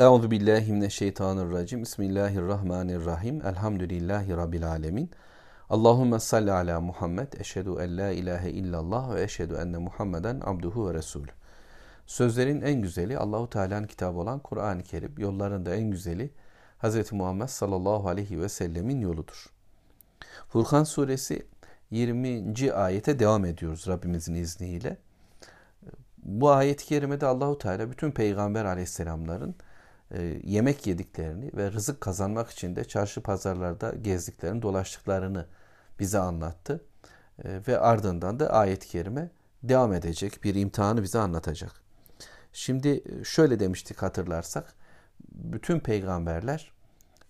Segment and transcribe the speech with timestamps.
[0.00, 1.82] Euzu billahi mineşşeytanirracim.
[1.82, 3.46] Bismillahirrahmanirrahim.
[3.46, 5.10] Elhamdülillahi rabbil alamin.
[5.70, 7.32] Allahumme salli ala Muhammed.
[7.32, 11.30] Eşhedü en la ilahe illallah ve eşhedü enne Muhammeden abduhu ve resulü.
[12.06, 15.14] Sözlerin en güzeli Allahu Teala'nın kitabı olan Kur'an-ı Kerim.
[15.18, 16.30] Yollarında en güzeli
[16.82, 17.12] Hz.
[17.12, 19.46] Muhammed sallallahu aleyhi ve sellemin yoludur.
[20.48, 21.46] Furkan suresi
[21.90, 22.72] 20.
[22.72, 24.96] ayete devam ediyoruz Rabbimizin izniyle.
[26.18, 29.54] Bu ayet-i kerimede Allahu Teala bütün peygamber aleyhisselamların
[30.10, 35.46] e, yemek yediklerini ve rızık kazanmak için de çarşı pazarlarda gezdiklerini, dolaştıklarını
[36.00, 36.84] bize anlattı.
[37.44, 39.30] E, ve ardından da ayet-i kerime
[39.62, 41.72] devam edecek, bir imtihanı bize anlatacak.
[42.52, 44.74] Şimdi e, şöyle demiştik hatırlarsak,
[45.34, 46.72] bütün peygamberler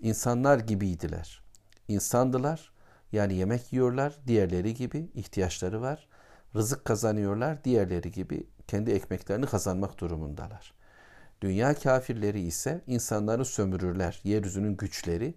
[0.01, 1.43] insanlar gibiydiler.
[1.89, 2.73] İnsandılar,
[3.13, 6.09] yani yemek yiyorlar, diğerleri gibi ihtiyaçları var.
[6.55, 10.76] Rızık kazanıyorlar, diğerleri gibi kendi ekmeklerini kazanmak durumundalar.
[11.43, 14.21] Dünya kafirleri ise insanları sömürürler.
[14.25, 15.35] Yeryüzünün güçleri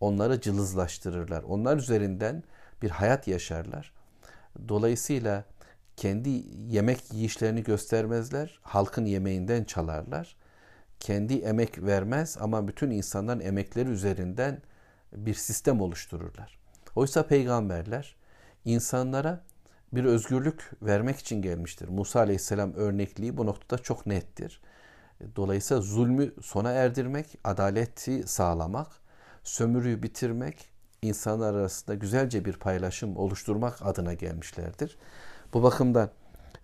[0.00, 1.42] onları cılızlaştırırlar.
[1.42, 2.42] Onlar üzerinden
[2.82, 3.92] bir hayat yaşarlar.
[4.68, 5.44] Dolayısıyla
[5.96, 8.58] kendi yemek yiyişlerini göstermezler.
[8.62, 10.36] Halkın yemeğinden çalarlar.
[11.00, 14.62] Kendi emek vermez ama bütün insanların emekleri üzerinden
[15.12, 16.58] bir sistem oluştururlar.
[16.96, 18.16] Oysa peygamberler
[18.64, 19.44] insanlara
[19.92, 21.88] bir özgürlük vermek için gelmiştir.
[21.88, 24.60] Musa Aleyhisselam örnekliği bu noktada çok nettir.
[25.36, 28.88] Dolayısıyla zulmü sona erdirmek, adaleti sağlamak,
[29.44, 30.68] sömürüyü bitirmek,
[31.02, 34.98] insanlar arasında güzelce bir paylaşım oluşturmak adına gelmişlerdir.
[35.52, 36.10] Bu bakımdan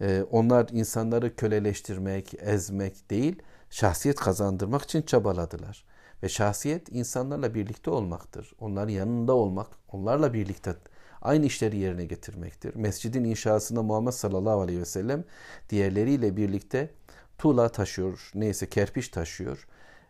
[0.00, 5.84] e, onlar insanları köleleştirmek, ezmek değil, şahsiyet kazandırmak için çabaladılar.
[6.22, 8.52] Ve şahsiyet insanlarla birlikte olmaktır.
[8.60, 10.74] Onların yanında olmak, onlarla birlikte
[11.22, 12.74] aynı işleri yerine getirmektir.
[12.74, 15.24] Mescidin inşasında Muhammed sallallahu aleyhi ve sellem
[15.70, 16.90] diğerleriyle birlikte
[17.38, 19.66] tuğla taşıyor, neyse kerpiç taşıyor.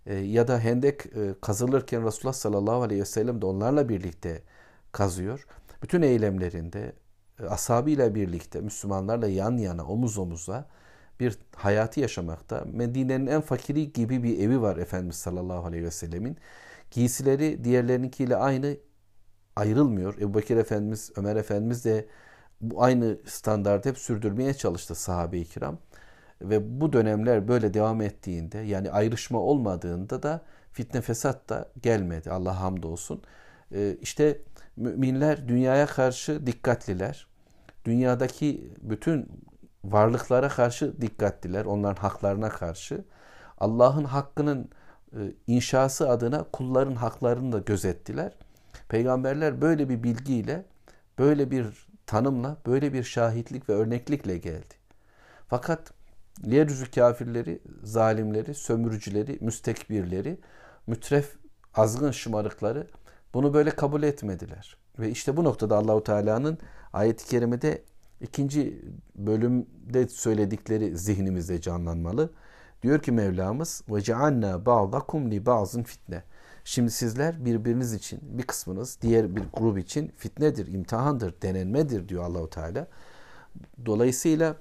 [0.07, 4.43] E, ya da hendek e, kazılırken Resulullah sallallahu aleyhi ve sellem de onlarla birlikte
[4.93, 5.47] kazıyor.
[5.83, 6.93] Bütün eylemlerinde
[7.41, 10.69] e, ashabıyla birlikte Müslümanlarla yan yana omuz omuza
[11.21, 12.65] bir hayatı yaşamakta.
[12.73, 16.37] Medine'nin en fakiri gibi bir evi var Efendimiz sallallahu aleyhi ve sellemin.
[16.91, 18.77] Giysileri diğerlerinkiyle aynı
[19.57, 20.19] ayrılmıyor.
[20.19, 22.07] Ebu Bekir Efendimiz, Ömer Efendimiz de
[22.61, 25.79] bu aynı standartı hep sürdürmeye çalıştı sahabe-i kiram.
[26.49, 32.31] Ve bu dönemler böyle devam ettiğinde yani ayrışma olmadığında da fitne fesat da gelmedi.
[32.31, 33.23] Allah hamdolsun.
[33.75, 34.39] Ee, işte
[34.77, 37.27] müminler dünyaya karşı dikkatliler.
[37.85, 39.29] Dünyadaki bütün
[39.85, 41.65] varlıklara karşı dikkatliler.
[41.65, 43.05] Onların haklarına karşı.
[43.59, 44.69] Allah'ın hakkının
[45.13, 48.33] e, inşası adına kulların haklarını da gözettiler.
[48.89, 50.65] Peygamberler böyle bir bilgiyle,
[51.19, 54.75] böyle bir tanımla, böyle bir şahitlik ve örneklikle geldi.
[55.49, 55.94] Fakat
[56.43, 60.41] yeryüzü kafirleri, zalimleri, sömürücüleri, müstekbirleri,
[60.87, 61.37] mütref,
[61.75, 62.87] azgın şımarıkları
[63.35, 64.77] bunu böyle kabul etmediler.
[64.99, 66.59] Ve işte bu noktada Allahu Teala'nın
[66.93, 67.83] ayet-i kerimede
[68.21, 68.85] ikinci
[69.17, 72.31] bölümde söyledikleri zihnimizde canlanmalı.
[72.83, 76.23] Diyor ki Mevlamız ve cealna ba'dakum li ba'zın fitne.
[76.65, 82.51] Şimdi sizler birbiriniz için bir kısmınız diğer bir grup için fitnedir, imtihandır, denenmedir diyor Allahu
[82.51, 82.87] Teala.
[83.87, 84.57] Dolayısıyla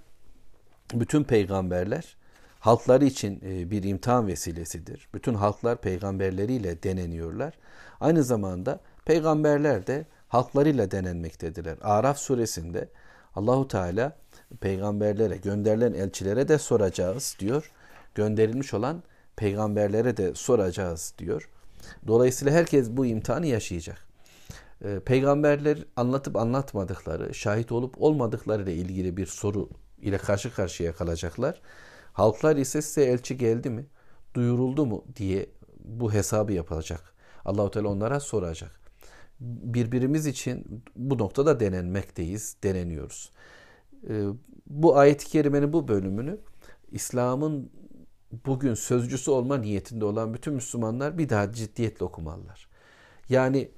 [1.00, 2.16] bütün peygamberler
[2.64, 5.08] halkları için e, bir imtihan vesilesidir.
[5.14, 7.54] Bütün halklar peygamberleriyle deneniyorlar.
[8.00, 11.78] Aynı zamanda peygamberler de halklarıyla denenmektedirler.
[11.82, 12.90] Araf suresinde
[13.36, 14.18] Allahu Teala
[14.62, 17.72] peygamberlere, gönderilen elçilere de soracağız diyor.
[18.16, 19.04] Gönderilmiş olan
[19.36, 21.50] peygamberlere de soracağız diyor.
[22.08, 23.98] Dolayısıyla herkes bu imtihanı yaşayacak.
[24.86, 29.70] Ee, peygamberler anlatıp anlatmadıkları, şahit olup olmadıkları ile ilgili bir soru
[30.04, 31.62] ile karşı karşıya kalacaklar.
[32.14, 33.86] Halklar ise size elçi geldi mi,
[34.34, 35.50] duyuruldu mu diye
[35.84, 37.14] bu hesabı yapılacak.
[37.46, 38.80] Allahu Teala onlara soracak.
[39.40, 43.32] Birbirimiz için bu noktada denenmekteyiz, deneniyoruz.
[44.10, 44.26] Ee,
[44.68, 46.38] bu ayet-i kerimenin bu bölümünü
[46.92, 47.72] İslam'ın
[48.46, 52.68] bugün sözcüsü olma niyetinde olan bütün Müslümanlar bir daha ciddiyetle okumalılar.
[53.30, 53.72] Yani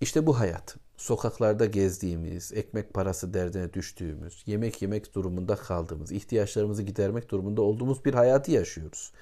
[0.00, 7.30] işte bu hayat, sokaklarda gezdiğimiz, ekmek parası derdine düştüğümüz, yemek yemek durumunda kaldığımız, ihtiyaçlarımızı gidermek
[7.30, 9.12] durumunda olduğumuz bir hayatı yaşıyoruz.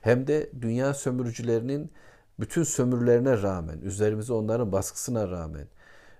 [0.00, 1.92] Hem de dünya sömürücülerinin
[2.40, 5.68] bütün sömürülerine rağmen, üzerimize onların baskısına rağmen,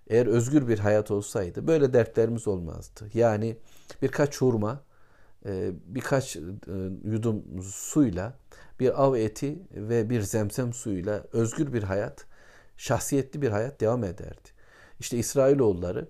[0.07, 3.11] eğer özgür bir hayat olsaydı böyle dertlerimiz olmazdı.
[3.15, 3.57] Yani
[4.03, 4.83] birkaç hurma,
[5.47, 6.41] e, birkaç e,
[7.05, 8.39] yudum suyla,
[8.81, 12.27] bir av eti ve bir zemzem suyuyla özgür bir hayat,
[12.77, 14.56] şahsiyetli bir hayat devam ederdi.
[15.01, 16.09] İşte İsrailoğulları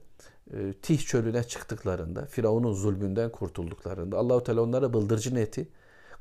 [0.53, 5.69] e, Tih çölüne çıktıklarında, Firavun'un zulmünden kurtulduklarında Allahu Teala onlara bıldırcın eti,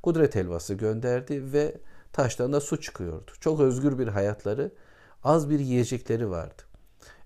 [0.03, 1.77] kudret helvası gönderdi ve
[2.13, 3.31] taştan da su çıkıyordu.
[3.39, 4.71] Çok özgür bir hayatları,
[5.23, 6.61] az bir yiyecekleri vardı.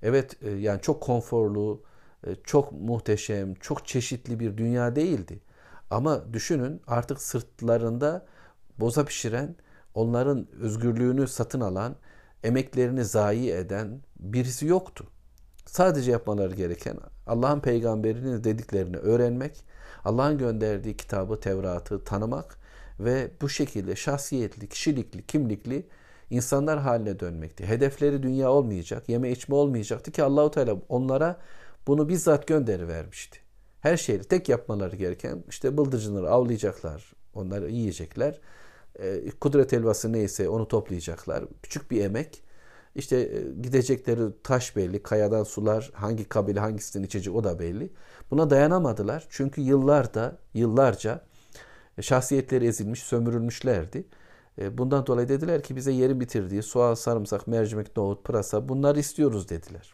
[0.02, 1.84] Evet e, yani çok konforlu,
[2.28, 5.40] e, çok muhteşem, çok çeşitli bir dünya değildi.
[5.92, 8.26] Ama düşünün artık sırtlarında
[8.80, 9.56] boza pişiren,
[9.94, 11.96] onların özgürlüğünü satın alan,
[12.44, 15.08] emeklerini zayi eden birisi yoktu.
[15.72, 19.66] Sadece yapmaları gereken Allah'ın peygamberinin dediklerini öğrenmek,
[20.06, 22.58] Allah'ın gönderdiği kitabı, Tevrat'ı tanımak
[23.00, 25.88] ve bu şekilde şahsiyetli, kişilikli, kimlikli
[26.30, 27.66] insanlar haline dönmekti.
[27.66, 31.40] Hedefleri dünya olmayacak, yeme içme olmayacaktı ki Allahu Teala onlara
[31.88, 33.40] bunu bizzat gönderi vermişti.
[33.82, 38.40] Her şeyi tek yapmaları gereken işte bıldırcınları avlayacaklar, onları yiyecekler.
[39.00, 41.44] E, kudret elvası neyse onu toplayacaklar.
[41.64, 42.49] Küçük bir emek.
[43.00, 47.90] İşte e, gidecekleri taş belli, kayadan sular, hangi kabile hangisinden içecek o da belli.
[48.32, 49.28] Buna dayanamadılar.
[49.30, 51.22] Çünkü yıllarda, yıllarca
[52.02, 54.08] şahsiyetleri ezilmiş, sömürülmüşlerdi.
[54.62, 59.50] E, bundan dolayı dediler ki bize yeri bitirdiği soğan, sarımsak, mercimek, nohut, pırasa bunları istiyoruz
[59.50, 59.94] dediler.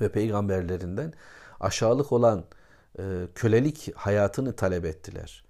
[0.00, 1.12] Ve peygamberlerinden
[1.60, 2.44] aşağılık olan
[2.98, 3.02] e,
[3.34, 5.44] kölelik hayatını talep ettiler.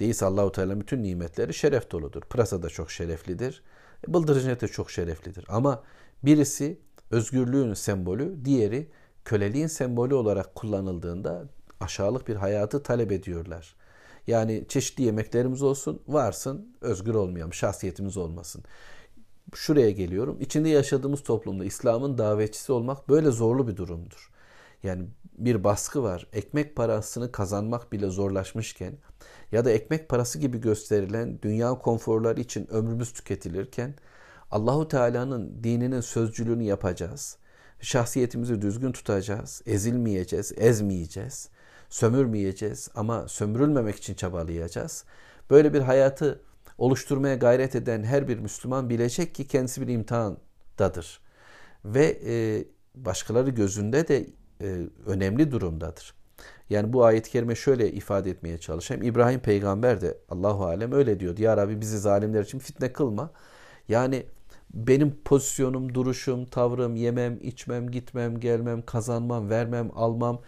[0.00, 2.22] Değilse Allahu Teala bütün nimetleri şeref doludur.
[2.22, 3.62] Pırasa da çok şereflidir.
[4.08, 5.44] E, bıldırcın de çok şereflidir.
[5.48, 5.82] Ama
[6.22, 6.78] birisi
[7.10, 8.90] özgürlüğün sembolü, diğeri
[9.24, 11.44] köleliğin sembolü olarak kullanıldığında
[11.80, 13.74] aşağılık bir hayatı talep ediyorlar.
[14.26, 18.64] Yani çeşitli yemeklerimiz olsun, varsın, özgür olmayalım, şahsiyetimiz olmasın.
[19.54, 20.36] Şuraya geliyorum.
[20.40, 24.33] İçinde yaşadığımız toplumda İslam'ın davetçisi olmak böyle zorlu bir durumdur.
[24.84, 25.06] Yani
[25.38, 26.26] bir baskı var.
[26.32, 28.94] Ekmek parasını kazanmak bile zorlaşmışken
[29.52, 33.94] ya da ekmek parası gibi gösterilen dünya konforları için ömrümüz tüketilirken
[34.50, 37.36] Allahu Teala'nın dininin sözcülüğünü yapacağız.
[37.80, 39.62] Şahsiyetimizi düzgün tutacağız.
[39.66, 41.48] Ezilmeyeceğiz, ezmeyeceğiz.
[41.88, 45.04] Sömürmeyeceğiz ama sömürülmemek için çabalayacağız.
[45.50, 46.42] Böyle bir hayatı
[46.78, 51.20] oluşturmaya gayret eden her bir Müslüman bilecek ki kendisi bir imtihandadır.
[51.84, 52.64] Ve e,
[52.94, 54.26] başkaları gözünde de
[54.60, 56.14] e, önemli durumdadır.
[56.70, 59.02] Yani bu ayet-i kerime şöyle ifade etmeye çalışayım.
[59.02, 61.38] İbrahim peygamber de Allahu alem öyle diyor.
[61.38, 63.30] Ya Rabbi bizi zalimler için fitne kılma.
[63.88, 64.26] Yani
[64.74, 70.40] benim pozisyonum, duruşum, tavrım, yemem, içmem, gitmem, gelmem, kazanmam, vermem, almam.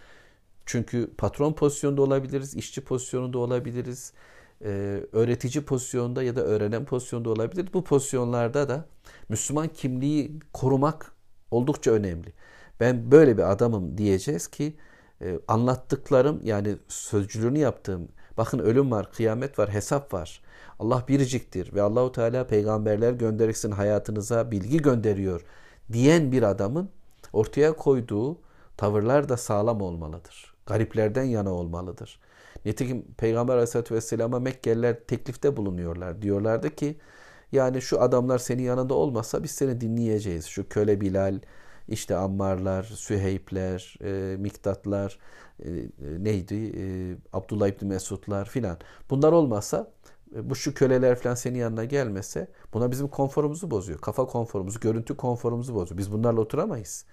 [0.65, 4.13] Çünkü patron pozisyonda olabiliriz, işçi pozisyonunda olabiliriz,
[4.61, 7.69] e, öğretici pozisyonda ya da öğrenen pozisyonda olabilir.
[7.73, 8.85] Bu pozisyonlarda da
[9.29, 11.11] Müslüman kimliği korumak
[11.51, 12.33] oldukça önemli.
[12.79, 14.75] Ben böyle bir adamım diyeceğiz ki
[15.21, 18.07] e, anlattıklarım yani sözcülüğünü yaptığım
[18.37, 20.41] bakın ölüm var, kıyamet var, hesap var.
[20.79, 25.45] Allah biriciktir ve Allahu Teala peygamberler gönderirsin hayatınıza bilgi gönderiyor
[25.93, 26.89] diyen bir adamın
[27.33, 28.37] ortaya koyduğu
[28.77, 30.55] tavırlar da sağlam olmalıdır.
[30.65, 32.19] Gariplerden yana olmalıdır.
[32.65, 36.21] Nitekim Peygamber Aleyhisselatü Vesselam'a Mekkeliler teklifte bulunuyorlar.
[36.21, 36.97] Diyorlardı ki
[37.51, 40.45] yani şu adamlar senin yanında olmasa biz seni dinleyeceğiz.
[40.45, 41.39] Şu köle Bilal,
[41.87, 45.19] işte Ammarlar, Süheybler, e, Miktatlar,
[45.59, 45.89] e, e,
[46.19, 46.71] neydi?
[46.77, 46.83] E,
[47.33, 48.77] Abdullah İbni Mesudlar filan.
[49.09, 49.91] Bunlar olmasa
[50.35, 53.99] e, bu şu köleler falan senin yanına gelmese buna bizim konforumuzu bozuyor.
[53.99, 55.97] Kafa konforumuzu, görüntü konforumuzu bozuyor.
[55.97, 57.05] Biz bunlarla oturamayız.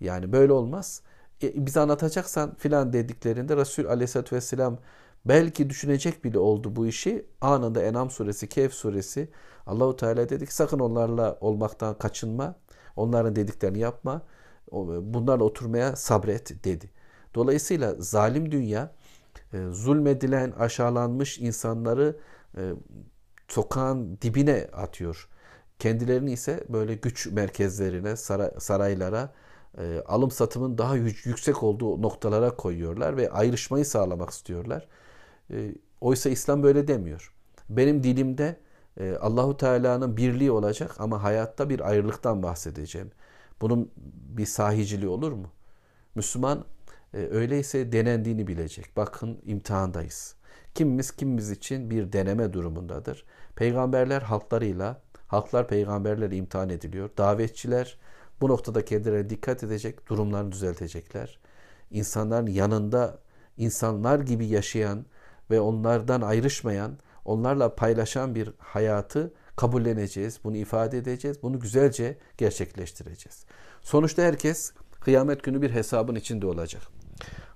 [0.00, 1.02] Yani böyle olmaz.
[1.42, 4.78] E, bize anlatacaksan filan dediklerinde Resul Aleyhisselatü Vesselam
[5.24, 7.26] belki düşünecek bile oldu bu işi.
[7.40, 9.28] Anında Enam suresi, Kehf suresi
[9.66, 12.54] Allahu Teala dedi ki sakın onlarla olmaktan kaçınma.
[12.96, 14.22] Onların dediklerini yapma.
[15.02, 16.90] Bunlarla oturmaya sabret dedi.
[17.34, 18.92] Dolayısıyla zalim dünya
[19.52, 22.16] e, zulmedilen, aşağılanmış insanları
[22.56, 22.72] e,
[23.48, 25.28] sokağın dibine atıyor.
[25.78, 28.16] Kendilerini ise böyle güç merkezlerine,
[28.58, 29.32] saraylara,
[29.78, 34.88] e, alım satımın daha yüksek olduğu noktalara koyuyorlar ve ayrışmayı sağlamak istiyorlar.
[36.00, 37.34] Oysa İslam böyle demiyor.
[37.68, 38.56] Benim dilimde
[39.00, 43.10] ee, Allahu Teala'nın birliği olacak ama hayatta bir ayrılıktan bahsedeceğim.
[43.60, 43.92] Bunun
[44.36, 45.50] bir sahiciliği olur mu?
[46.14, 46.64] Müslüman
[47.14, 48.96] e, öyleyse denendiğini bilecek.
[48.96, 50.34] Bakın imtihandayız.
[50.74, 53.24] Kimimiz kimimiz için bir deneme durumundadır.
[53.56, 57.10] Peygamberler halklarıyla, halklar peygamberlerle imtihan ediliyor.
[57.18, 57.98] Davetçiler
[58.40, 61.38] bu noktada kendilerine dikkat edecek, durumlarını düzeltecekler.
[61.90, 63.18] İnsanların yanında
[63.56, 65.06] insanlar gibi yaşayan
[65.50, 73.44] ve onlardan ayrışmayan, onlarla paylaşan bir hayatı kabulleneceğiz, bunu ifade edeceğiz, bunu güzelce gerçekleştireceğiz.
[73.82, 76.82] Sonuçta herkes kıyamet günü bir hesabın içinde olacak.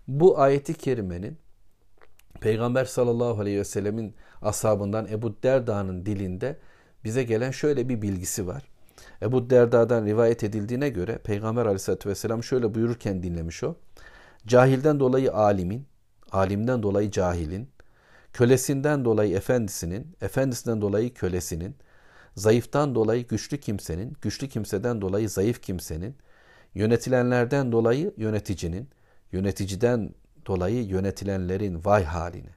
[0.08, 1.38] Bu ayeti kerimenin
[2.40, 6.58] Peygamber sallallahu aleyhi ve sellemin ashabından Ebu Derda'nın dilinde
[7.04, 8.62] bize gelen şöyle bir bilgisi var.
[9.22, 13.76] Ebu Derda'dan rivayet edildiğine göre Peygamber aleyhissalatü vesselam şöyle buyururken dinlemiş o.
[14.46, 15.86] Cahilden dolayı alimin,
[16.32, 17.68] alimden dolayı cahilin,
[18.34, 21.76] kölesinden dolayı efendisinin, efendisinden dolayı kölesinin,
[22.36, 26.16] Zayıftan dolayı güçlü kimsenin, güçlü kimseden dolayı zayıf kimsenin,
[26.74, 28.88] yönetilenlerden dolayı yöneticinin,
[29.32, 30.14] yöneticiden
[30.46, 32.54] dolayı yönetilenlerin vay haline.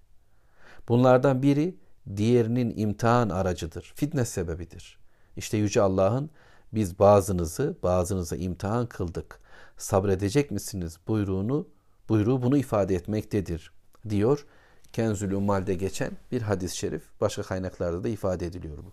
[0.89, 1.75] Bunlardan biri
[2.15, 4.99] diğerinin imtihan aracıdır, fitne sebebidir.
[5.35, 6.29] İşte Yüce Allah'ın
[6.73, 9.39] biz bazınızı bazınıza imtihan kıldık.
[9.77, 11.67] Sabredecek misiniz buyruğunu
[12.09, 13.71] buyruğu bunu ifade etmektedir
[14.09, 14.45] diyor.
[14.93, 17.03] Kenzül Ummal'de geçen bir hadis-i şerif.
[17.21, 18.91] Başka kaynaklarda da ifade ediliyor bu.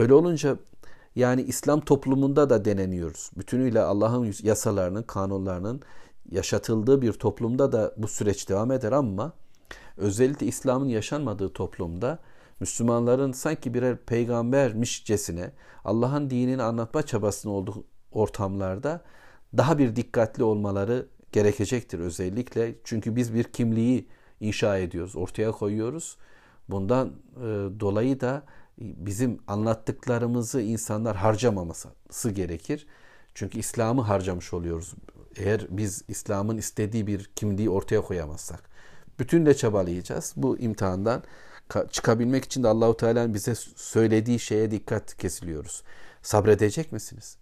[0.00, 0.56] Öyle olunca
[1.16, 3.30] yani İslam toplumunda da deneniyoruz.
[3.36, 5.82] Bütünüyle Allah'ın yasalarının, kanunlarının
[6.30, 9.32] yaşatıldığı bir toplumda da bu süreç devam eder ama
[9.96, 12.18] özellikle İslam'ın yaşanmadığı toplumda
[12.60, 15.50] Müslümanların sanki birer peygambermişcesine
[15.84, 19.04] Allah'ın dinini anlatma çabasının olduğu ortamlarda
[19.56, 22.74] daha bir dikkatli olmaları gerekecektir özellikle.
[22.84, 24.08] Çünkü biz bir kimliği
[24.40, 26.16] inşa ediyoruz, ortaya koyuyoruz.
[26.68, 27.40] Bundan e,
[27.80, 28.42] dolayı da
[28.78, 32.86] bizim anlattıklarımızı insanlar harcamaması gerekir.
[33.34, 34.94] Çünkü İslam'ı harcamış oluyoruz.
[35.36, 38.62] Eğer biz İslam'ın istediği bir kimliği ortaya koyamazsak.
[39.18, 40.32] Bütünle çabalayacağız.
[40.36, 41.22] Bu imtihandan
[41.90, 45.82] çıkabilmek için de Allahu Teala'nın bize söylediği şeye dikkat kesiliyoruz.
[46.22, 47.36] Sabredecek misiniz?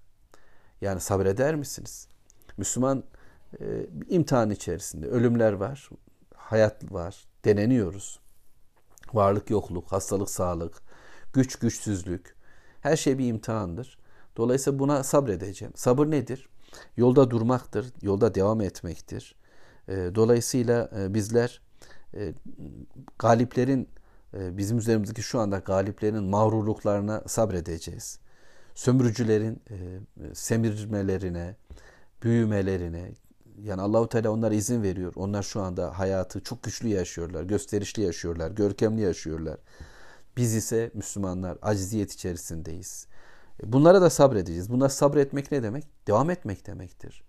[0.80, 2.08] Yani sabreder misiniz?
[2.56, 3.04] Müslüman
[3.60, 5.90] e, imtihan içerisinde ölümler var,
[6.42, 8.20] hayat var, deneniyoruz.
[9.12, 10.82] Varlık, yokluk, hastalık, sağlık,
[11.32, 12.36] güç, güçsüzlük.
[12.80, 13.98] Her şey bir imtihandır.
[14.36, 15.74] Dolayısıyla buna sabredeceğim.
[15.76, 16.48] Sabır nedir?
[16.96, 19.34] Yolda durmaktır, yolda devam etmektir.
[19.88, 21.60] E, dolayısıyla e, bizler
[22.14, 22.34] e,
[23.18, 23.88] galiplerin
[24.34, 28.18] ee, bizim üzerimizdeki şu anda galiplerin mağrurluklarına sabredeceğiz.
[28.74, 29.74] Sömürücülerin e,
[30.34, 31.56] semirmelerine,
[32.22, 33.12] büyümelerine,
[33.64, 35.12] yani Allahu Teala onlara izin veriyor.
[35.16, 39.58] Onlar şu anda hayatı çok güçlü yaşıyorlar, gösterişli yaşıyorlar, görkemli yaşıyorlar.
[40.36, 43.06] Biz ise Müslümanlar aciziyet içerisindeyiz.
[43.62, 44.70] E, bunlara da sabredeceğiz.
[44.70, 45.84] Bunlar sabretmek ne demek?
[46.06, 47.22] Devam etmek demektir.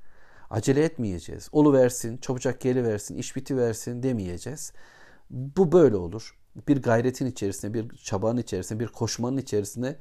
[0.49, 1.49] Acele etmeyeceğiz.
[1.51, 4.73] Olu versin, çabucak geri versin, iş biti versin demeyeceğiz.
[5.29, 6.35] Bu böyle olur
[6.67, 9.97] bir gayretin içerisinde, bir çabanın içerisinde, bir koşmanın içerisinde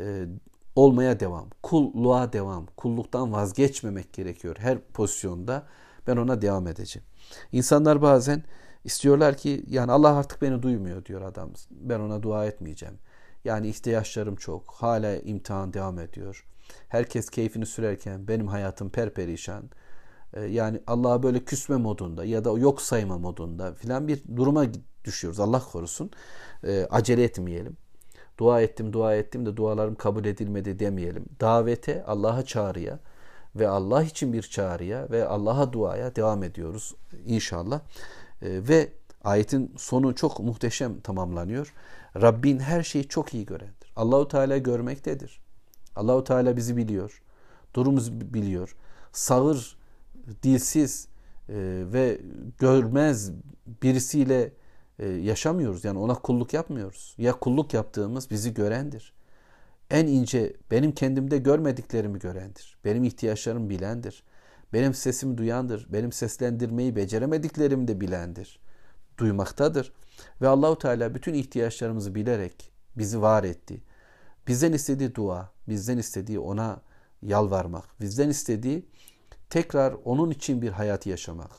[0.00, 0.26] e,
[0.76, 1.48] olmaya devam.
[1.62, 2.66] Kulluğa devam.
[2.76, 5.66] Kulluktan vazgeçmemek gerekiyor her pozisyonda.
[6.06, 7.06] Ben ona devam edeceğim.
[7.52, 8.42] İnsanlar bazen
[8.84, 11.50] istiyorlar ki yani Allah artık beni duymuyor diyor adam.
[11.70, 12.98] Ben ona dua etmeyeceğim.
[13.44, 14.74] Yani ihtiyaçlarım çok.
[14.74, 16.46] Hala imtihan devam ediyor.
[16.88, 19.70] Herkes keyfini sürerken benim hayatım perperişan.
[20.34, 24.64] E, yani Allah'a böyle küsme modunda ya da yok sayma modunda filan bir duruma
[25.04, 25.40] düşüyoruz.
[25.40, 26.10] Allah korusun.
[26.64, 27.76] E, acele etmeyelim.
[28.42, 31.24] Dua ettim, dua ettim de dualarım kabul edilmedi demeyelim.
[31.40, 32.98] Davete, Allah'a çağrıya
[33.56, 36.94] ve Allah için bir çağrıya ve Allah'a duaya devam ediyoruz
[37.26, 37.80] inşallah.
[38.42, 38.92] E, ve
[39.24, 41.74] ayetin sonu çok muhteşem tamamlanıyor.
[42.16, 43.92] Rabbin her şeyi çok iyi görendir.
[43.96, 45.40] Allahu Teala görmektedir.
[45.96, 47.22] Allahu Teala bizi biliyor.
[47.74, 48.76] Durumumuzu biliyor.
[49.12, 49.76] Sağır,
[50.42, 51.08] dilsiz
[51.48, 51.54] e,
[51.92, 52.20] ve
[52.58, 53.30] görmez
[53.82, 54.52] birisiyle
[54.98, 55.84] e, yaşamıyoruz.
[55.84, 57.14] Yani ona kulluk yapmıyoruz.
[57.18, 59.12] Ya kulluk yaptığımız bizi görendir.
[59.90, 62.78] En ince benim kendimde görmediklerimi görendir.
[62.84, 64.22] Benim ihtiyaçlarımı bilendir.
[64.72, 65.86] Benim sesimi duyandır.
[65.92, 68.60] Benim seslendirmeyi beceremediklerimi de bilendir.
[69.18, 69.92] Duymaktadır.
[70.40, 73.82] Ve Allahu Teala bütün ihtiyaçlarımızı bilerek bizi var etti.
[74.48, 76.80] Bizden istediği dua, bizden istediği ona
[77.22, 78.86] yalvarmak, bizden istediği
[79.50, 81.50] tekrar onun için bir hayat yaşamak.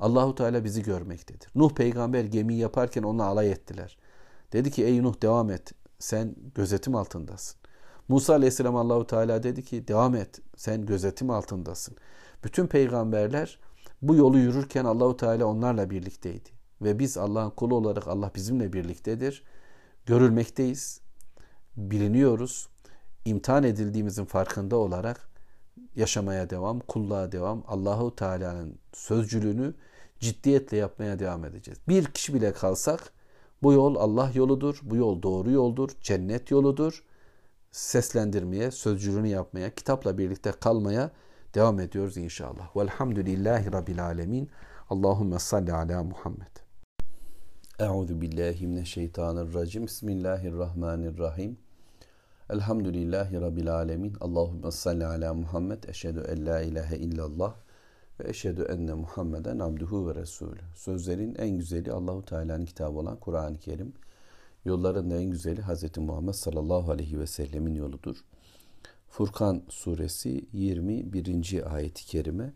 [0.00, 1.50] Allahu Teala bizi görmektedir.
[1.54, 3.96] Nuh peygamber gemi yaparken onunla alay ettiler.
[4.52, 5.72] Dedi ki ey Nuh devam et.
[5.98, 7.60] Sen gözetim altındasın.
[8.08, 10.40] Musa aleyhisselam Allahu Teala dedi ki devam et.
[10.56, 11.96] Sen gözetim altındasın.
[12.44, 13.58] Bütün peygamberler
[14.02, 16.48] bu yolu yürürken Allahu Teala onlarla birlikteydi.
[16.82, 19.44] Ve biz Allah'ın kulu olarak Allah bizimle birliktedir.
[20.06, 21.00] Görülmekteyiz.
[21.76, 22.68] Biliniyoruz.
[23.24, 25.30] İmtihan edildiğimizin farkında olarak
[25.96, 29.74] yaşamaya devam, kulluğa devam, Allahu Teala'nın sözcülüğünü
[30.20, 31.78] ciddiyetle yapmaya devam edeceğiz.
[31.88, 33.12] Bir kişi bile kalsak
[33.62, 37.04] bu yol Allah yoludur, bu yol doğru yoldur, cennet yoludur.
[37.72, 41.10] Seslendirmeye, sözcülüğünü yapmaya, kitapla birlikte kalmaya
[41.54, 42.76] devam ediyoruz inşallah.
[42.76, 44.50] Velhamdülillahi Rabbil Alemin.
[44.90, 46.56] Allahümme salli ala Muhammed.
[47.78, 49.86] Euzu billahi mineşşeytanirracim.
[49.86, 51.58] Bismillahirrahmanirrahim.
[52.50, 54.16] Elhamdülillahi Rabbil alemin.
[54.20, 55.84] Allahümme salli ala Muhammed.
[55.84, 57.54] Eşhedü en la ilahe illallah
[58.19, 60.59] Ve eşhedü enne Muhammeden abduhu ve resulü.
[60.75, 63.93] Sözlerin en güzeli Allahu Teala'nın kitabı olan Kur'an-ı Kerim.
[64.65, 65.97] Yolların da en güzeli Hz.
[65.97, 68.25] Muhammed sallallahu aleyhi ve sellemin yoludur.
[69.09, 71.75] Furkan suresi 21.
[71.75, 72.53] ayeti kerime.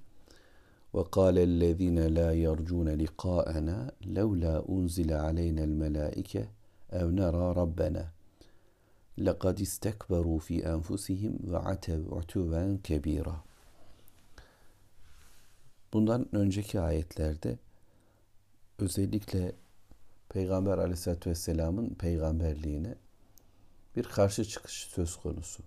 [0.98, 3.78] وقال الذين لا يرجون لقاءنا
[4.18, 6.44] لولا أنزل علينا الملائكة
[7.00, 8.04] أو نرى ربنا
[9.28, 13.38] لَقَدْ اسْتَكْبَرُوا فِي أَنْفُسِهِمْ وَعَتَوْا عُتُوًا كَبِيرًا
[15.95, 17.59] Bundan önceki ayetlerde
[18.79, 19.53] özellikle
[20.29, 22.95] Peygamber aleyhissalatü vesselamın peygamberliğine
[23.97, 25.63] bir karşı çıkış söz konusu.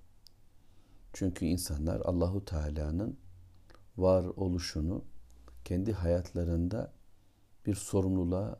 [1.13, 3.17] Çünkü insanlar Allahu Teala'nın
[3.97, 5.03] var oluşunu
[5.65, 6.93] kendi hayatlarında
[7.65, 8.59] bir sorumluluğa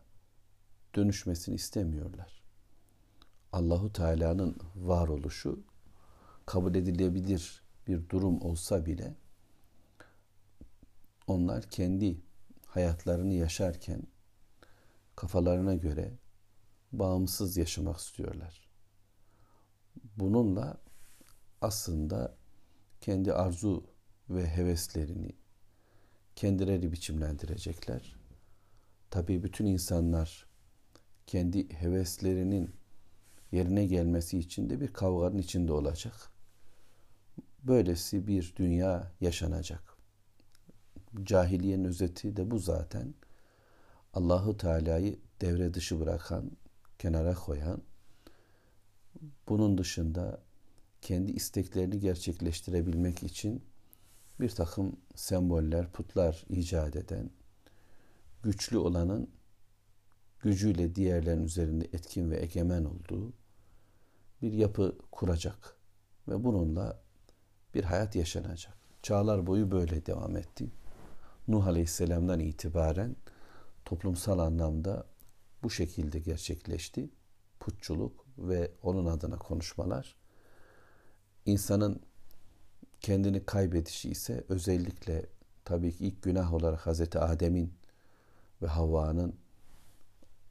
[0.96, 2.42] dönüşmesini istemiyorlar.
[3.52, 5.60] Allahu Teala'nın varoluşu
[6.46, 9.16] kabul edilebilir bir durum olsa bile
[11.28, 12.22] onlar kendi
[12.66, 14.04] hayatlarını yaşarken
[15.16, 16.18] kafalarına göre
[16.92, 18.70] bağımsız yaşamak istiyorlar.
[20.18, 20.78] Bununla
[21.62, 22.38] aslında
[23.02, 23.88] kendi arzu
[24.30, 25.36] ve heveslerini
[26.36, 28.16] kendileri biçimlendirecekler.
[29.10, 30.48] Tabi bütün insanlar
[31.28, 32.76] kendi heveslerinin
[33.52, 36.32] yerine gelmesi için de bir kavganın içinde olacak.
[37.64, 39.87] Böylesi bir dünya yaşanacak.
[41.24, 43.14] Cahiliyenin özeti de bu zaten.
[44.14, 46.52] Allahu Teala'yı devre dışı bırakan,
[47.00, 47.82] kenara koyan,
[49.50, 50.42] bunun dışında
[51.02, 53.64] kendi isteklerini gerçekleştirebilmek için
[54.40, 57.30] bir takım semboller, putlar icat eden,
[58.44, 59.30] güçlü olanın
[60.40, 63.34] gücüyle diğerlerin üzerinde etkin ve egemen olduğu
[64.42, 65.76] bir yapı kuracak
[66.28, 67.02] ve bununla
[67.74, 68.78] bir hayat yaşanacak.
[69.04, 70.72] Çağlar boyu böyle devam etti.
[71.48, 73.16] Nuh Aleyhisselam'dan itibaren
[73.86, 75.06] toplumsal anlamda
[75.64, 77.10] bu şekilde gerçekleşti.
[77.60, 80.16] Putçuluk ve onun adına konuşmalar.
[81.46, 82.02] İnsanın
[83.00, 85.26] kendini kaybedişi ise özellikle
[85.66, 87.74] tabii ki ilk günah olarak Hazreti Adem'in
[88.62, 89.36] ve Havva'nın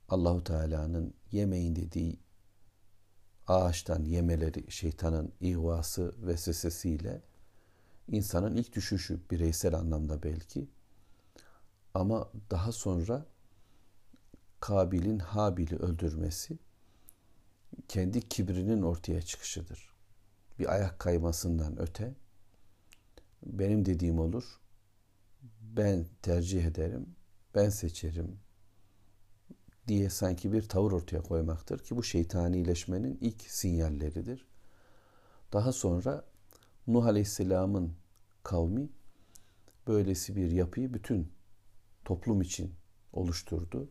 [0.08, 2.20] Allahu Teala'nın yemeyin dediği
[3.46, 7.22] ağaçtan yemeleri şeytanın ihvası ve sesesiyle
[8.08, 10.68] insanın ilk düşüşü bireysel anlamda belki
[11.96, 13.26] ama daha sonra
[14.60, 16.58] Kabil'in Habil'i öldürmesi
[17.88, 19.94] kendi kibrinin ortaya çıkışıdır.
[20.58, 22.14] Bir ayak kaymasından öte
[23.42, 24.60] benim dediğim olur.
[25.60, 27.06] Ben tercih ederim.
[27.54, 28.38] Ben seçerim
[29.88, 34.46] diye sanki bir tavır ortaya koymaktır ki bu şeytanileşmenin ilk sinyalleridir.
[35.52, 36.24] Daha sonra
[36.86, 37.96] Nuh Aleyhisselam'ın
[38.42, 38.88] kavmi
[39.86, 41.35] böylesi bir yapıyı bütün
[42.06, 42.74] toplum için
[43.12, 43.88] oluşturdu.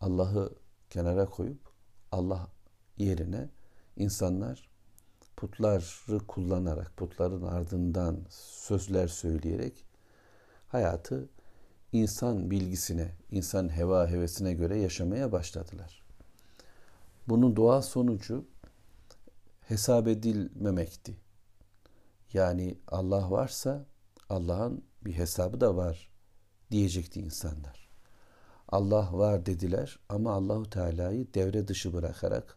[0.00, 0.54] Allah'ı
[0.90, 1.60] kenara koyup
[2.12, 2.48] Allah
[2.98, 3.50] yerine
[3.96, 4.70] insanlar
[5.36, 9.84] putları kullanarak, putların ardından sözler söyleyerek
[10.68, 11.28] hayatı
[11.92, 16.02] insan bilgisine, insan heva hevesine göre yaşamaya başladılar.
[17.28, 18.44] Bunun doğal sonucu
[19.60, 21.16] hesap edilmemekti.
[22.32, 23.86] Yani Allah varsa
[24.28, 26.11] Allah'ın bir hesabı da var
[26.72, 27.88] diyecekti insanlar.
[28.68, 32.56] Allah var dediler ama Allahu Teala'yı devre dışı bırakarak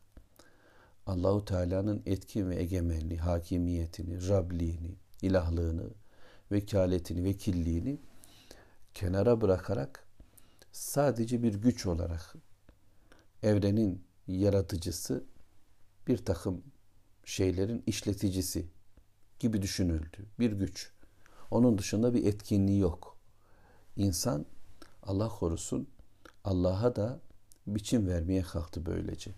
[1.05, 5.89] Allahu Teala'nın etkin ve egemenliği, hakimiyetini, Rabliğini, ilahlığını,
[6.51, 7.99] vekaletini, vekilliğini
[8.93, 10.07] kenara bırakarak
[10.71, 12.35] sadece bir güç olarak
[13.43, 15.23] evrenin yaratıcısı
[16.07, 16.63] bir takım
[17.25, 18.65] şeylerin işleticisi
[19.39, 20.25] gibi düşünüldü.
[20.39, 20.91] Bir güç.
[21.51, 23.14] Onun dışında bir etkinliği yok.
[23.97, 24.45] İnsan
[25.03, 25.87] Allah korusun
[26.43, 27.19] Allah'a da
[27.67, 29.31] biçim vermeye kalktı böylece.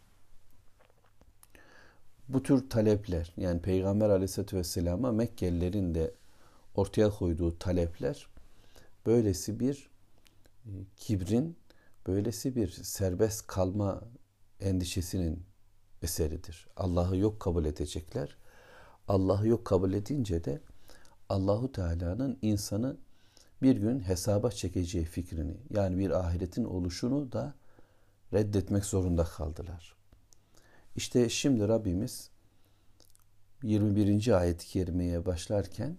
[2.29, 6.13] Bu tür talepler yani Peygamber aleyhissalatü vesselama Mekkelilerin de
[6.75, 8.27] ortaya koyduğu talepler
[9.05, 9.89] böylesi bir
[10.65, 11.57] e, kibrin,
[12.07, 14.01] böylesi bir serbest kalma
[14.59, 15.43] endişesinin
[16.01, 16.67] eseridir.
[16.77, 18.37] Allah'ı yok kabul edecekler.
[19.07, 20.61] Allah'ı yok kabul edince de
[21.29, 22.97] Allahu Teala'nın insanı
[23.61, 27.53] bir gün hesaba çekeceği fikrini yani bir ahiretin oluşunu da
[28.33, 29.95] reddetmek zorunda kaldılar.
[30.95, 32.29] İşte şimdi Rabbimiz
[33.63, 34.37] 21.
[34.39, 35.97] ayet-i kerimeye başlarken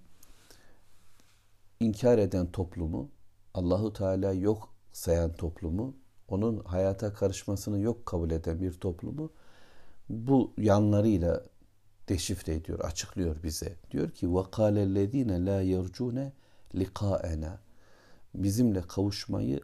[1.80, 3.10] inkar eden toplumu,
[3.54, 5.96] Allahu Teala yok sayan toplumu,
[6.28, 9.32] onun hayata karışmasını yok kabul eden bir toplumu
[10.08, 11.44] bu yanlarıyla
[12.08, 13.76] deşifre ediyor, açıklıyor bize.
[13.90, 16.32] Diyor ki: "Ve kâlellezîne lâ yercûne
[16.74, 17.60] likaena
[18.34, 19.60] bizimle kavuşmayı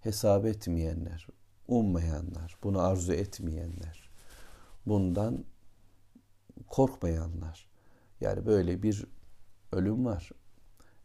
[0.00, 1.26] hesap etmeyenler,
[1.68, 4.10] ummayanlar, bunu arzu etmeyenler,
[4.86, 5.44] bundan
[6.66, 7.66] korkmayanlar.
[8.20, 9.06] Yani böyle bir
[9.72, 10.30] ölüm var.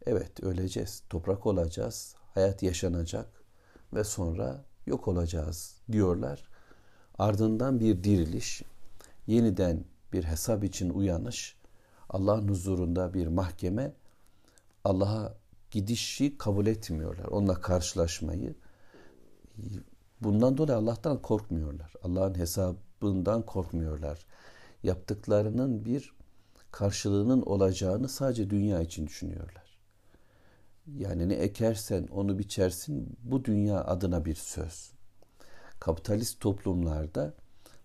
[0.06, 3.44] Evet öleceğiz, toprak olacağız, hayat yaşanacak
[3.94, 6.48] ve sonra yok olacağız diyorlar.
[7.18, 8.62] Ardından bir diriliş,
[9.26, 11.56] yeniden bir hesap için uyanış,
[12.08, 13.92] Allah'ın huzurunda bir mahkeme,
[14.84, 15.41] Allah'a
[15.72, 17.24] gidişi kabul etmiyorlar.
[17.24, 18.54] Onunla karşılaşmayı.
[20.20, 21.92] Bundan dolayı Allah'tan korkmuyorlar.
[22.02, 24.26] Allah'ın hesabından korkmuyorlar.
[24.82, 26.12] Yaptıklarının bir
[26.70, 29.78] karşılığının olacağını sadece dünya için düşünüyorlar.
[30.86, 34.92] Yani ne ekersen onu biçersin bu dünya adına bir söz.
[35.80, 37.34] Kapitalist toplumlarda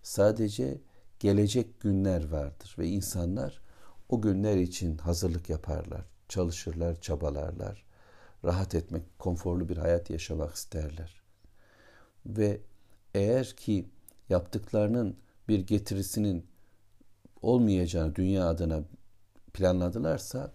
[0.02, 0.80] sadece
[1.20, 3.60] gelecek günler vardır ve insanlar
[4.08, 7.84] o günler için hazırlık yaparlar, çalışırlar, çabalarlar.
[8.44, 11.22] Rahat etmek, konforlu bir hayat yaşamak isterler.
[12.26, 12.60] Ve
[13.14, 13.88] eğer ki
[14.28, 15.16] yaptıklarının
[15.48, 16.46] bir getirisinin
[17.42, 18.82] olmayacağını dünya adına
[19.52, 20.52] planladılarsa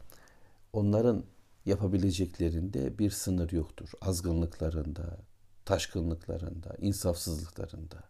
[0.73, 1.23] onların
[1.65, 3.91] yapabileceklerinde bir sınır yoktur.
[4.01, 5.17] Azgınlıklarında,
[5.65, 8.03] taşkınlıklarında, insafsızlıklarında.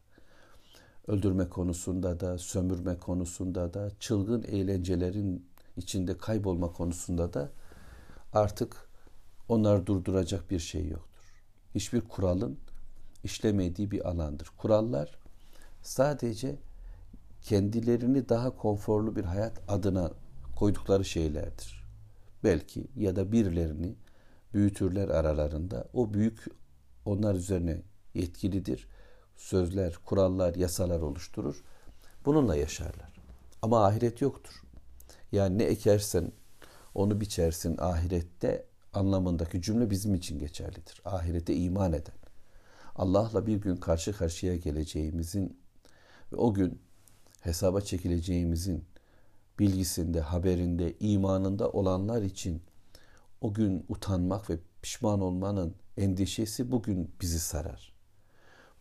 [1.08, 5.46] Öldürme konusunda da, sömürme konusunda da, çılgın eğlencelerin
[5.78, 7.52] içinde kaybolma konusunda da
[8.34, 8.90] artık
[9.50, 11.44] onlar durduracak bir şey yoktur.
[11.76, 12.58] Hiçbir kuralın
[13.24, 14.48] işlemediği bir alandır.
[14.58, 15.18] Kurallar
[15.82, 16.56] sadece
[17.42, 20.12] kendilerini daha konforlu bir hayat adına
[20.56, 21.84] koydukları şeylerdir.
[22.44, 23.96] Belki ya da birilerini
[24.54, 25.88] büyütürler aralarında.
[25.94, 26.46] O büyük
[27.06, 27.82] onlar üzerine
[28.14, 28.88] yetkilidir.
[29.36, 31.64] Sözler, kurallar, yasalar oluşturur.
[32.26, 33.14] Bununla yaşarlar.
[33.62, 34.63] Ama ahiret yoktur.
[35.34, 36.32] Yani ne ekersen
[36.96, 41.02] onu biçersin ahirette anlamındaki cümle bizim için geçerlidir.
[41.06, 42.16] Ahirete iman eden.
[42.96, 45.58] Allah'la bir gün karşı karşıya geleceğimizin
[46.34, 46.82] ve o gün
[47.42, 48.86] hesaba çekileceğimizin
[49.60, 52.62] bilgisinde, haberinde, imanında olanlar için
[53.42, 57.94] o gün utanmak ve pişman olmanın endişesi bugün bizi sarar.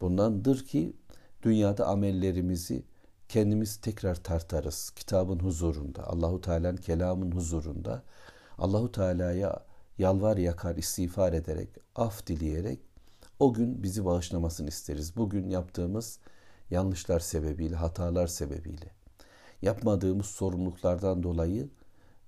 [0.00, 0.96] Bundandır ki
[1.42, 2.84] dünyada amellerimizi
[3.32, 4.90] kendimiz tekrar tartarız.
[4.90, 8.02] Kitabın huzurunda, Allahu Teala'nın kelamın huzurunda
[8.58, 9.64] Allahu Teala'ya
[9.98, 12.80] yalvar yakar istiğfar ederek, af dileyerek
[13.38, 15.16] o gün bizi bağışlamasını isteriz.
[15.16, 16.18] Bugün yaptığımız
[16.70, 18.90] yanlışlar sebebiyle, hatalar sebebiyle,
[19.62, 21.68] yapmadığımız sorumluluklardan dolayı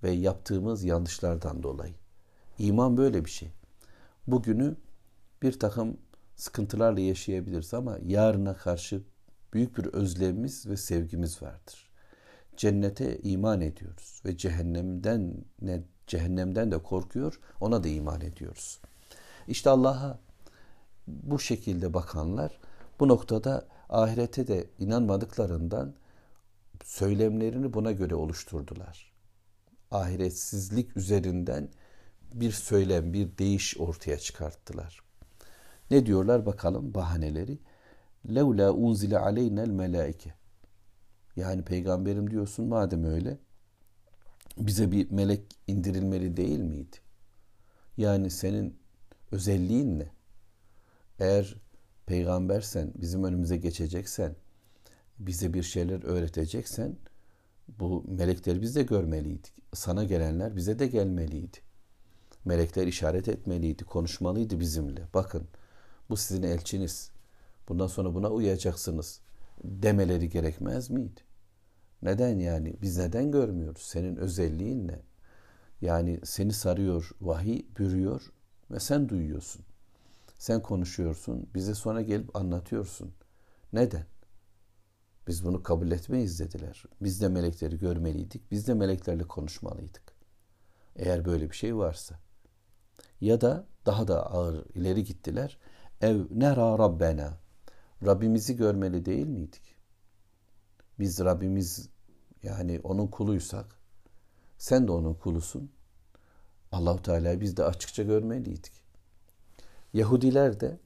[0.03, 1.95] ve yaptığımız yanlışlardan dolayı.
[2.59, 3.51] İman böyle bir şey.
[4.27, 4.77] Bugünü
[5.43, 5.97] bir takım
[6.37, 9.03] sıkıntılarla yaşayabiliriz ama yarına karşı
[9.55, 11.91] büyük bir özlemimiz ve sevgimiz vardır.
[12.57, 18.81] Cennete iman ediyoruz ve cehennemden ne cehennemden de korkuyor, ona da iman ediyoruz.
[19.49, 20.19] İşte Allah'a
[21.07, 22.59] bu şekilde bakanlar
[23.01, 25.95] bu noktada ahirete de inanmadıklarından
[26.85, 29.13] söylemlerini buna göre oluşturdular.
[29.91, 31.69] Ahiretsizlik üzerinden
[32.35, 35.03] bir söylem, bir değiş ortaya çıkarttılar.
[35.91, 37.59] Ne diyorlar bakalım bahaneleri?
[38.29, 40.35] Levla unzile aleynel melaike.
[41.37, 43.39] Yani peygamberim diyorsun madem öyle
[44.59, 46.97] bize bir melek indirilmeli değil miydi?
[47.97, 48.79] Yani senin
[49.33, 50.11] özelliğin ne?
[51.19, 51.57] Eğer
[52.07, 54.37] peygambersen, bizim önümüze geçeceksen,
[55.19, 56.97] bize bir şeyler öğreteceksen
[57.69, 59.53] bu melekleri biz de görmeliydik.
[59.75, 61.59] Sana gelenler bize de gelmeliydi.
[62.45, 65.03] Melekler işaret etmeliydi, konuşmalıydı bizimle.
[65.15, 65.49] Bakın
[66.11, 67.11] bu sizin elçiniz.
[67.69, 69.21] Bundan sonra buna uyacaksınız
[69.65, 71.21] demeleri gerekmez miydi?
[72.03, 72.77] Neden yani?
[72.83, 73.83] Biz neden görmüyoruz?
[73.83, 75.03] Senin özelliğin ne?
[75.81, 78.33] Yani seni sarıyor, vahiy bürüyor
[78.71, 79.63] ve sen duyuyorsun.
[80.39, 83.15] Sen konuşuyorsun, bize sonra gelip anlatıyorsun.
[83.73, 84.07] Neden?
[85.27, 86.85] Biz bunu kabul etmeyiz dediler.
[87.01, 90.15] Biz de melekleri görmeliydik, biz de meleklerle konuşmalıydık.
[90.97, 92.19] Eğer böyle bir şey varsa.
[93.21, 95.59] Ya da daha da ağır ileri gittiler.
[96.01, 97.39] Ev nera rabbena.
[98.05, 99.75] Rabbimizi görmeli değil miydik?
[100.99, 101.89] Biz Rabbimiz
[102.43, 103.67] yani onun kuluysak
[104.59, 105.71] sen de onun kulusun.
[106.73, 108.73] Allahu Teala'yı biz de açıkça görmeliydik.
[109.93, 110.79] Yahudiler de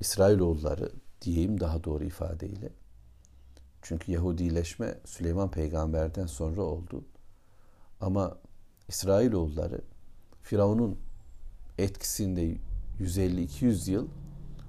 [0.00, 0.92] İsrailoğulları
[1.22, 2.72] diyeyim daha doğru ifadeyle.
[3.82, 7.04] Çünkü Yahudileşme Süleyman peygamberden sonra oldu.
[8.00, 8.38] Ama
[8.88, 9.80] İsrailoğulları
[10.42, 10.98] Firavun'un
[11.78, 12.56] etkisinde
[13.00, 14.08] 150-200 yıl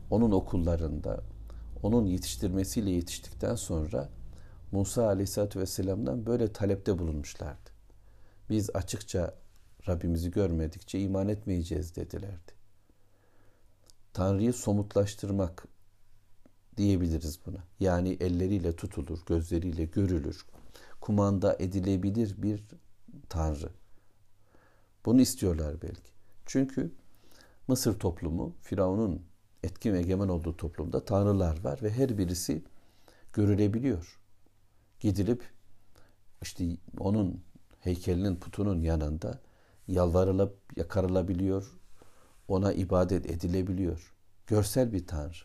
[0.10, 1.22] onun okullarında,
[1.84, 4.10] onun yetiştirmesiyle yetiştikten sonra
[4.72, 7.70] Musa Aleyhisselatü Vesselam'dan böyle talepte bulunmuşlardı.
[8.50, 9.36] Biz açıkça
[9.88, 12.52] Rabbimizi görmedikçe iman etmeyeceğiz dedilerdi.
[14.14, 15.68] Tanrı'yı somutlaştırmak
[16.78, 17.64] diyebiliriz buna.
[17.80, 20.46] Yani elleriyle tutulur, gözleriyle görülür,
[21.02, 22.64] kumanda edilebilir bir
[23.30, 23.70] Tanrı.
[25.06, 26.12] Bunu istiyorlar belki.
[26.46, 26.92] Çünkü
[27.68, 29.22] Mısır toplumu, Firavun'un
[29.64, 32.64] etkin ve egemen olduğu toplumda tanrılar var ve her birisi
[33.34, 34.20] görülebiliyor.
[35.00, 35.44] Gidilip
[36.42, 37.44] işte onun
[37.80, 39.40] heykelinin putunun yanında
[39.88, 41.80] yalvarılıp yakarılabiliyor,
[42.48, 44.14] ona ibadet edilebiliyor.
[44.48, 45.38] Görsel bir tanrı.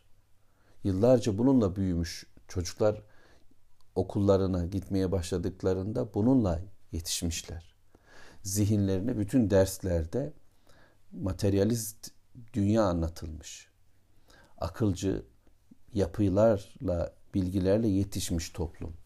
[0.84, 3.02] Yıllarca bununla büyümüş çocuklar
[3.94, 6.60] okullarına gitmeye başladıklarında bununla
[6.92, 7.74] yetişmişler.
[8.42, 10.32] Zihinlerine bütün derslerde
[11.12, 12.10] materyalist
[12.52, 13.67] dünya anlatılmış.
[14.60, 15.22] Akılcı
[15.94, 18.96] yapılarla, bilgilerle yetişmiş toplum.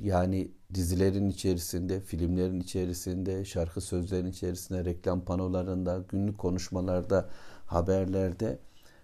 [0.00, 7.30] Yani dizilerin içerisinde, filmlerin içerisinde, şarkı sözlerin içerisinde, reklam panolarında, günlük konuşmalarda,
[7.66, 8.58] haberlerde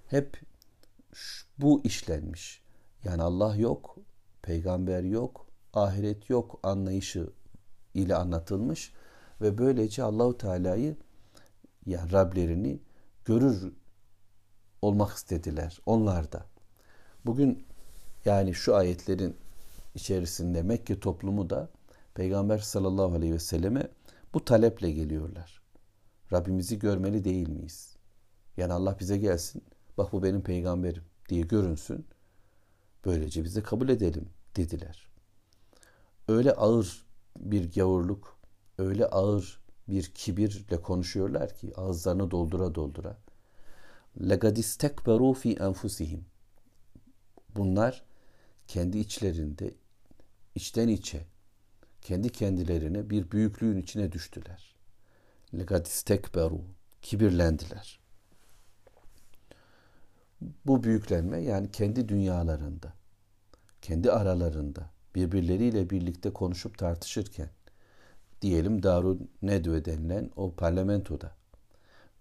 [0.07, 0.41] hep
[1.59, 2.63] bu işlenmiş.
[3.05, 3.97] Yani Allah yok,
[4.43, 7.31] peygamber yok, ahiret yok anlayışı
[7.95, 8.93] ile anlatılmış
[9.41, 10.97] ve böylece Allahu Teala'yı
[11.87, 12.81] yani Rablerini
[13.25, 13.73] görür
[14.83, 16.47] olmak istediler onlar da.
[17.27, 17.67] Bugün
[18.25, 19.37] yani şu ayetlerin
[19.95, 21.69] içerisinde Mekke toplumu da
[22.15, 23.89] Peygamber sallallahu aleyhi ve selleme
[24.35, 25.63] bu taleple geliyorlar.
[26.33, 27.97] Rabbimizi görmeli değil miyiz?
[28.57, 29.63] Yani Allah bize gelsin.
[29.99, 32.07] Bak bu benim peygamberim diye görünsün.
[33.05, 35.09] Böylece bizi kabul edelim dediler.
[36.29, 37.07] Öyle ağır
[37.39, 38.39] bir gavurluk,
[38.79, 43.19] öyle ağır bir kibirle konuşuyorlar ki ağızlarını doldura doldura.
[44.22, 46.26] لَقَدْ fi enfusihim.
[47.56, 48.04] Bunlar
[48.68, 49.74] kendi içlerinde
[50.56, 51.26] içten içe
[52.02, 54.76] kendi kendilerine bir büyüklüğün içine düştüler.
[55.54, 56.62] لَقَدْ istekberu
[57.02, 58.00] kibirlendiler.
[60.66, 62.94] Bu büyüklenme yani kendi dünyalarında,
[63.82, 67.50] kendi aralarında birbirleriyle birlikte konuşup tartışırken
[68.42, 71.36] diyelim Darun Nedve denilen o parlamentoda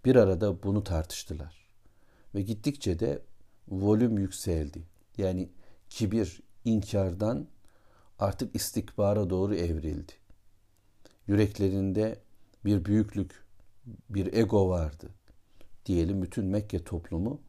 [0.05, 1.58] bir arada bunu tartıştılar.
[2.36, 3.22] ve gittikçe de
[3.68, 4.84] volüm yükseldi.
[5.18, 5.50] Yani
[5.90, 7.48] kibir, inkardan
[8.20, 10.14] artık istikbara doğru evrildi.
[11.28, 12.20] Yüreklerinde
[12.66, 13.44] bir büyüklük,
[14.10, 15.10] bir ego vardı.
[15.86, 17.42] Diyelim bütün Mekke toplumu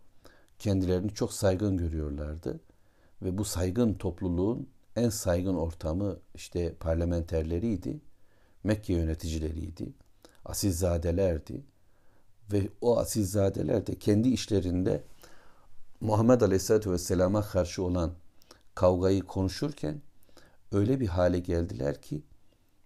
[0.59, 2.61] kendilerini çok saygın görüyorlardı.
[3.23, 8.01] Ve bu saygın topluluğun en saygın ortamı işte parlamenterleriydi.
[8.65, 9.93] Mekke yöneticileriydi.
[10.45, 11.63] Asilzadelerdi.
[12.53, 15.05] Ve o asilzadeler de kendi işlerinde
[16.01, 18.13] Muhammed Aleyhisselatü Vesselam'a karşı olan
[18.75, 20.03] kavgayı konuşurken
[20.73, 22.23] öyle bir hale geldiler ki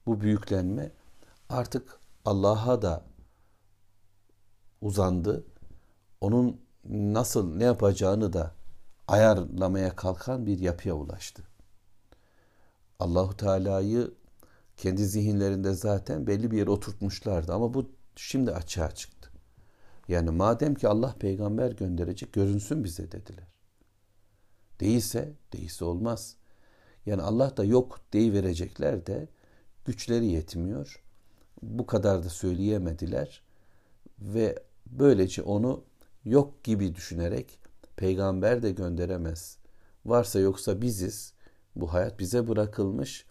[0.06, 0.92] bu büyüklenme
[1.48, 3.04] artık Allah'a da
[4.80, 5.44] uzandı.
[6.20, 8.54] Onun nasıl ne yapacağını da
[9.08, 11.42] ayarlamaya kalkan bir yapıya ulaştı.
[12.98, 14.14] Allahu Teala'yı
[14.76, 19.30] kendi zihinlerinde zaten belli bir yere oturtmuşlardı ama bu şimdi açığa çıktı.
[20.08, 23.46] Yani madem ki Allah peygamber gönderecek görünsün bize dediler.
[24.80, 26.36] Değilse, değilse olmaz.
[27.06, 29.28] Yani Allah da yok verecekler de
[29.84, 31.02] güçleri yetmiyor.
[31.62, 33.42] Bu kadar da söyleyemediler
[34.18, 35.84] ve böylece onu
[36.24, 37.58] yok gibi düşünerek
[37.96, 39.58] peygamber de gönderemez.
[40.06, 41.34] Varsa yoksa biziz.
[41.76, 43.26] Bu hayat bize bırakılmış.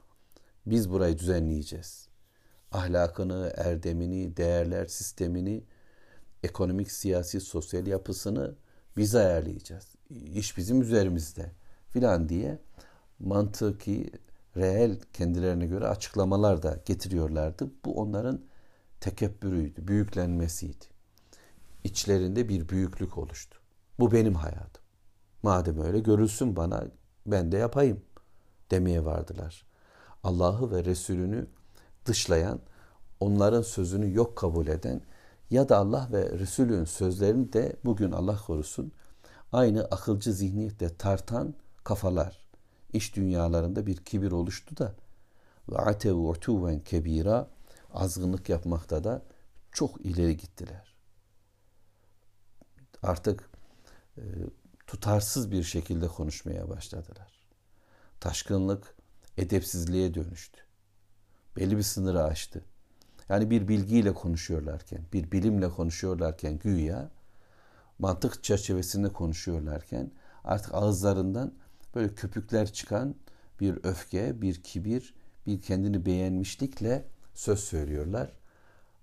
[0.66, 2.08] Biz burayı düzenleyeceğiz.
[2.72, 5.64] Ahlakını, erdemini, değerler sistemini,
[6.44, 8.56] ekonomik, siyasi, sosyal yapısını
[8.98, 9.96] biz ayarlayacağız.
[10.10, 11.52] İş bizim üzerimizde
[11.90, 12.60] filan diye
[13.20, 14.12] mantıki,
[14.58, 17.72] reel kendilerine göre açıklamalar da getiriyorlardı.
[17.86, 18.42] Bu onların
[19.00, 20.86] tekebbürüydü, büyüklenmesiydi.
[21.84, 23.58] İçlerinde bir büyüklük oluştu.
[24.00, 24.84] Bu benim hayatım.
[25.44, 26.84] Madem öyle görülsün bana
[27.26, 28.02] ben de yapayım
[28.72, 29.66] demeye vardılar.
[30.24, 31.48] Allah'ı ve Resulünü
[32.06, 32.60] dışlayan,
[33.20, 35.02] onların sözünü yok kabul eden
[35.50, 38.92] ya da Allah ve Resulün sözlerini de bugün Allah korusun
[39.52, 41.54] aynı akılcı zihniyette tartan
[41.84, 42.44] kafalar
[42.94, 44.96] iş dünyalarında bir kibir oluştu da
[45.70, 47.50] ve atev utuven kebira
[47.94, 49.22] azgınlık yapmakta da
[49.72, 50.96] çok ileri gittiler.
[53.04, 53.50] Artık
[54.18, 54.22] e,
[54.88, 57.48] tutarsız bir şekilde konuşmaya başladılar.
[58.20, 58.96] Taşkınlık
[59.38, 60.62] edepsizliğe dönüştü.
[61.56, 62.66] Belli bir sınırı aştı.
[63.34, 67.10] Yani bir bilgiyle konuşuyorlarken, bir bilimle konuşuyorlarken güya
[68.00, 70.12] mantık çerçevesinde konuşuyorlarken
[70.44, 71.54] artık ağızlarından
[71.96, 73.16] böyle köpükler çıkan
[73.60, 75.14] bir öfke, bir kibir,
[75.48, 78.32] bir kendini beğenmişlikle söz söylüyorlar.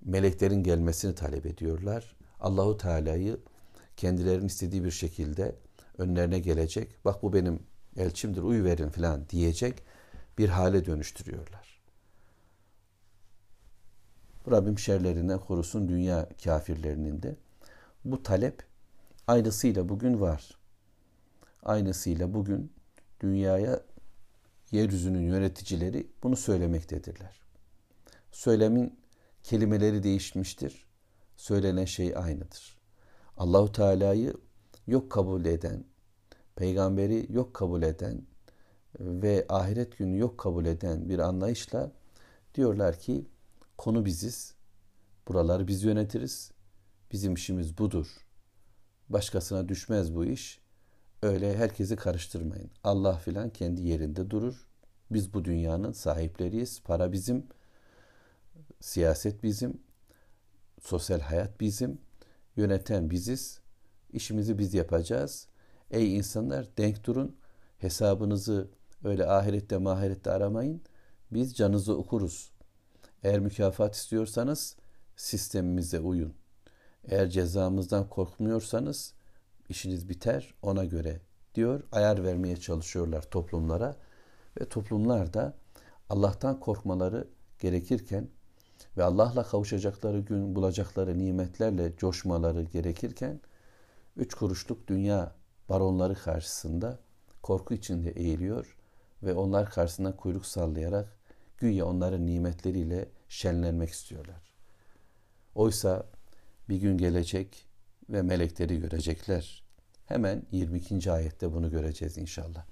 [0.05, 2.16] Meleklerin gelmesini talep ediyorlar.
[2.40, 3.40] Allahu Teala'yı
[3.97, 5.57] kendilerinin istediği bir şekilde
[5.99, 7.05] önlerine gelecek.
[7.05, 7.62] Bak bu benim
[7.97, 9.83] elçimdir uyu verin filan diyecek
[10.38, 11.80] bir hale dönüştürüyorlar.
[14.50, 17.37] Rabbim şerlerinden korusun dünya kafirlerinin de.
[18.05, 18.62] Bu talep
[19.26, 20.59] aynısıyla bugün var.
[21.62, 22.72] Aynısıyla bugün
[23.20, 23.81] dünyaya
[24.70, 27.40] yeryüzünün yöneticileri bunu söylemektedirler.
[28.33, 28.98] Söylemin
[29.42, 30.87] kelimeleri değişmiştir.
[31.37, 32.79] Söylenen şey aynıdır.
[33.37, 34.35] Allahu Teala'yı
[34.87, 35.85] yok kabul eden,
[36.57, 38.22] peygamberi yok kabul eden
[39.00, 41.92] ve ahiret günü yok kabul eden bir anlayışla
[42.55, 43.26] diyorlar ki
[43.81, 44.55] konu biziz.
[45.29, 46.53] Buraları biz yönetiriz.
[47.12, 48.27] Bizim işimiz budur.
[49.09, 50.61] Başkasına düşmez bu iş.
[51.23, 52.71] Öyle herkesi karıştırmayın.
[52.85, 54.66] Allah filan kendi yerinde durur.
[55.11, 56.83] Biz bu dünyanın sahipleriyiz.
[56.83, 57.47] Para bizim,
[58.81, 59.83] siyaset bizim,
[60.81, 61.99] sosyal hayat bizim,
[62.57, 63.61] yöneten biziz.
[64.12, 65.49] İşimizi biz yapacağız.
[65.90, 67.37] Ey insanlar denk durun.
[67.79, 68.71] Hesabınızı
[69.05, 70.83] öyle ahirette mahirette aramayın.
[71.33, 72.49] Biz canınızı okuruz.
[73.22, 74.76] Eğer mükafat istiyorsanız
[75.16, 76.35] sistemimize uyun.
[77.04, 79.14] Eğer cezamızdan korkmuyorsanız
[79.68, 81.20] işiniz biter ona göre
[81.54, 81.83] diyor.
[81.92, 83.96] Ayar vermeye çalışıyorlar toplumlara
[84.61, 85.54] ve toplumlar da
[86.09, 87.28] Allah'tan korkmaları
[87.59, 88.28] gerekirken
[88.96, 93.40] ve Allah'la kavuşacakları gün bulacakları nimetlerle coşmaları gerekirken
[94.16, 95.35] üç kuruşluk dünya
[95.68, 96.98] baronları karşısında
[97.42, 98.76] korku içinde eğiliyor
[99.22, 101.19] ve onlar karşısında kuyruk sallayarak
[101.61, 104.53] güya onların nimetleriyle şenlenmek istiyorlar.
[105.55, 106.07] Oysa
[106.68, 107.66] bir gün gelecek
[108.09, 109.62] ve melekleri görecekler.
[110.07, 111.12] Hemen 22.
[111.12, 112.64] ayette bunu göreceğiz inşallah.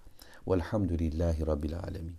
[0.48, 2.16] Velhamdülillahi Rabbil Alemin.